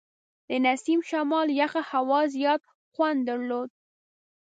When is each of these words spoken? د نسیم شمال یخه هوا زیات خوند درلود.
د 0.47 0.51
نسیم 0.65 0.99
شمال 1.09 1.47
یخه 1.61 1.81
هوا 1.91 2.19
زیات 2.35 2.61
خوند 2.91 3.19
درلود. 3.29 3.69